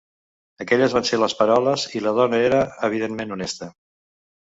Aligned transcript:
Aquelles 0.63 0.95
van 0.97 1.03
ser 1.09 1.19
les 1.23 1.35
paraules 1.41 1.83
i 1.99 2.01
la 2.05 2.13
dona 2.21 2.39
era 2.47 2.63
evidentment 2.89 3.35
honesta. 3.37 3.69